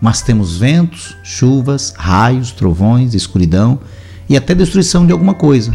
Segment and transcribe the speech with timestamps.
[0.00, 3.80] mas temos ventos, chuvas, raios, trovões, escuridão
[4.28, 5.72] e até destruição de alguma coisa.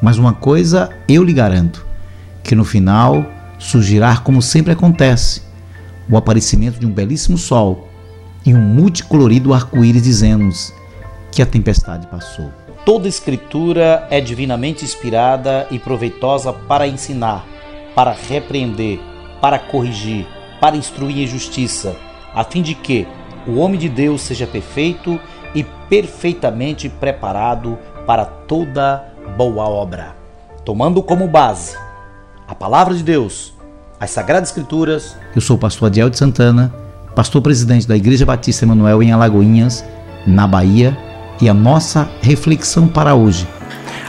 [0.00, 1.84] Mas uma coisa eu lhe garanto:
[2.42, 3.26] que no final
[3.58, 5.42] surgirá como sempre acontece,
[6.08, 7.88] o aparecimento de um belíssimo sol
[8.46, 10.72] e um multicolorido arco-íris dizendo-nos
[11.30, 12.50] que a tempestade passou.
[12.84, 17.44] Toda escritura é divinamente inspirada e proveitosa para ensinar,
[17.94, 18.98] para repreender,
[19.42, 20.26] para corrigir,
[20.60, 21.94] para instruir em justiça,
[22.34, 23.06] a fim de que
[23.48, 25.18] o homem de Deus seja perfeito
[25.54, 29.04] e perfeitamente preparado para toda
[29.36, 30.14] boa obra.
[30.64, 31.76] Tomando como base
[32.46, 33.54] a palavra de Deus,
[33.98, 35.16] as Sagradas Escrituras.
[35.34, 36.72] Eu sou o pastor Adiel de Santana,
[37.14, 39.84] pastor presidente da Igreja Batista Emanuel em Alagoinhas,
[40.26, 40.96] na Bahia,
[41.40, 43.48] e a nossa reflexão para hoje.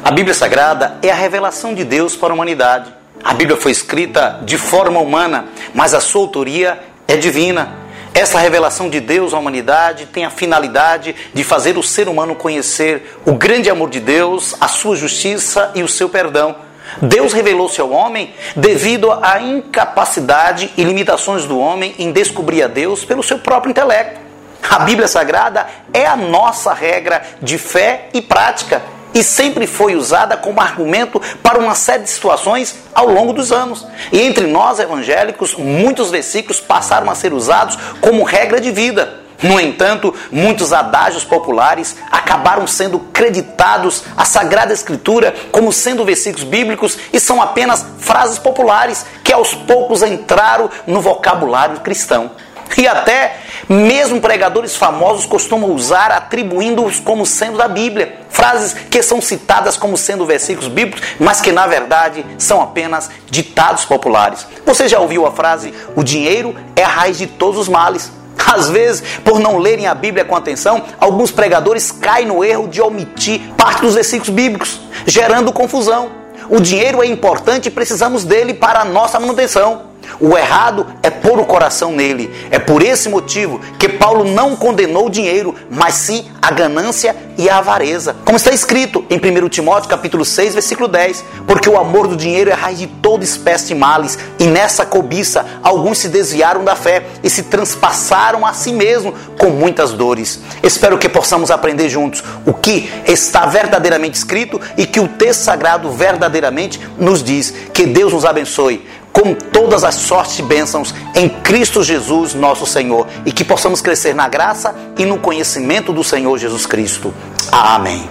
[0.04, 2.92] A Bíblia Sagrada é a revelação de Deus para a humanidade.
[3.24, 7.89] A Bíblia foi escrita de forma humana, mas a sua autoria é divina.
[8.14, 13.18] Essa revelação de Deus à humanidade tem a finalidade de fazer o ser humano conhecer
[13.26, 16.56] o grande amor de Deus, a sua justiça e o seu perdão.
[17.02, 23.06] Deus revelou-se ao homem devido à incapacidade e limitações do homem em descobrir a Deus
[23.06, 24.20] pelo seu próprio intelecto.
[24.68, 28.82] A Bíblia Sagrada é a nossa regra de fé e prática
[29.14, 33.86] e sempre foi usada como argumento para uma série de situações ao longo dos anos.
[34.12, 39.20] E entre nós evangélicos, muitos versículos passaram a ser usados como regra de vida.
[39.42, 46.98] No entanto, muitos adágios populares acabaram sendo creditados à Sagrada Escritura como sendo versículos bíblicos
[47.14, 52.32] e são apenas frases populares que aos poucos entraram no vocabulário cristão.
[52.78, 53.38] E até
[53.68, 58.18] mesmo pregadores famosos costumam usar atribuindo-os como sendo da Bíblia.
[58.30, 63.86] Frases que são citadas como sendo versículos bíblicos, mas que na verdade são apenas ditados
[63.86, 64.48] populares.
[64.66, 68.12] Você já ouviu a frase: o dinheiro é a raiz de todos os males?
[68.48, 72.82] Às vezes, por não lerem a Bíblia com atenção, alguns pregadores caem no erro de
[72.82, 76.10] omitir parte dos versículos bíblicos, gerando confusão.
[76.50, 79.89] O dinheiro é importante e precisamos dele para a nossa manutenção.
[80.20, 82.34] O errado é pôr o coração nele.
[82.50, 87.50] É por esse motivo que Paulo não condenou o dinheiro, mas sim a ganância e
[87.50, 88.16] a avareza.
[88.26, 92.50] Como está escrito em 1 Timóteo capítulo 6, versículo 10, porque o amor do dinheiro
[92.50, 97.06] é raiz de toda espécie de males, e nessa cobiça alguns se desviaram da fé
[97.24, 100.42] e se transpassaram a si mesmo com muitas dores.
[100.62, 105.92] Espero que possamos aprender juntos o que está verdadeiramente escrito e que o texto sagrado
[105.92, 107.54] verdadeiramente nos diz.
[107.74, 113.08] Que Deus nos abençoe com todas as sortes e bênçãos em Cristo Jesus, nosso Senhor,
[113.26, 117.14] e que possamos crescer na graça e no conhecimento do Senhor Jesus Cristo.
[117.52, 118.10] Amém.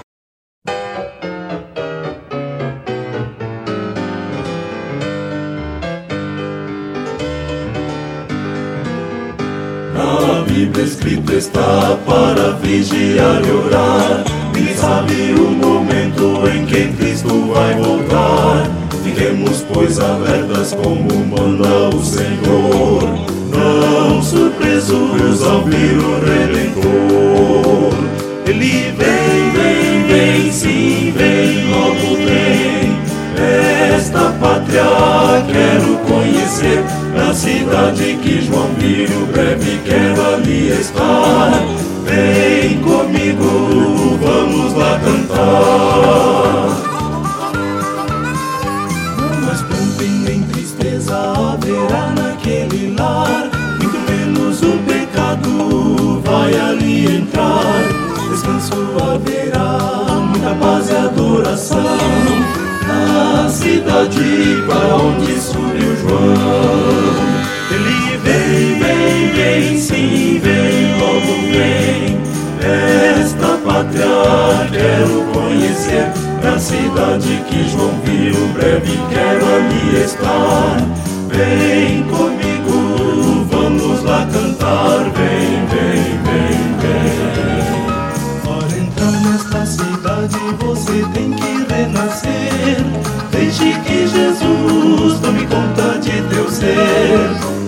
[9.94, 14.24] Na Bíblia escrito está para vigiar e orar.
[14.56, 18.87] E sabe o momento em que Cristo vai voltar.
[19.18, 23.02] Fiquemos, pois, alertas como manda o Senhor,
[23.50, 27.94] não surpresos ao vir o Redentor.
[28.46, 32.96] Ele vem, vem, vem, sim, vem, logo vem.
[33.96, 34.84] Esta pátria
[35.52, 36.84] quero conhecer,
[37.16, 41.60] na cidade que João viu, breve quero ali estar.
[42.04, 45.67] Vem comigo, vamos lá cantar.
[63.98, 66.18] Cidade para onde subiu João.
[67.70, 72.18] Ele vem, vem, vem, sim, vem, logo vem.
[72.60, 74.18] Esta pátria
[76.42, 80.76] na cidade que João viu, breve quero ali estar.
[81.28, 87.08] Vem comigo, vamos lá cantar, vem, vem, vem, vem.
[88.44, 92.67] Para entrar nesta cidade você tem que renascer.
[93.84, 96.68] Que Jesus tome conta de teu ser.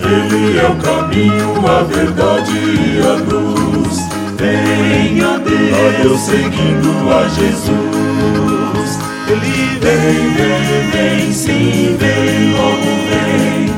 [0.03, 3.97] Ele é o caminho, a verdade e a luz.
[4.37, 8.99] Venha Deus seguindo a Jesus.
[9.27, 13.71] Ele vem, vem, vem, sim, vem, logo vem.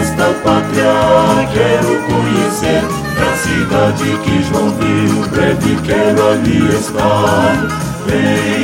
[0.00, 2.84] Esta pátria quero conhecer.
[3.18, 7.56] Na cidade que João viu, breve quero ali estar.
[8.06, 8.57] Vem